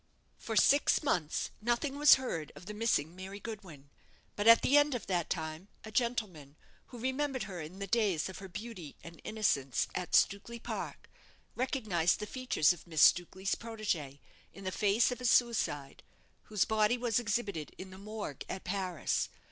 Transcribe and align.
"For 0.39 0.55
six 0.55 1.03
months 1.03 1.51
nothing 1.61 1.95
was 1.95 2.15
heard 2.15 2.51
of 2.55 2.65
the 2.65 2.73
missing 2.73 3.15
Mary 3.15 3.39
Goodwin; 3.39 3.91
but 4.35 4.47
at 4.47 4.63
the 4.63 4.75
end 4.75 4.95
of 4.95 5.05
that 5.05 5.29
time 5.29 5.67
a 5.83 5.91
gentleman, 5.91 6.55
who 6.87 6.97
remembered 6.97 7.43
her 7.43 7.61
in 7.61 7.77
the 7.77 7.85
days 7.85 8.27
of 8.27 8.39
her 8.39 8.47
beauty 8.47 8.95
and 9.03 9.21
innocence 9.23 9.87
at 9.93 10.15
Stukely 10.15 10.57
Park, 10.57 11.07
recognized 11.53 12.19
the 12.19 12.25
features 12.25 12.73
of 12.73 12.87
Miss 12.87 13.03
Stukely's 13.11 13.53
protégée 13.53 14.17
in 14.55 14.63
the 14.63 14.71
face 14.71 15.11
of 15.11 15.21
a 15.21 15.25
suicide, 15.25 16.01
whose 16.45 16.65
body 16.65 16.97
was 16.97 17.19
exhibited 17.19 17.75
in 17.77 17.91
the 17.91 17.99
Morgue 17.99 18.43
at 18.49 18.63
Paris. 18.63 19.29